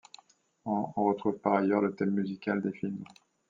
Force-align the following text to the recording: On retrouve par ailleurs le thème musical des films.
On 0.65 0.93
retrouve 1.05 1.37
par 1.37 1.53
ailleurs 1.53 1.81
le 1.81 1.93
thème 1.93 2.09
musical 2.15 2.59
des 2.63 2.71
films. 2.73 3.03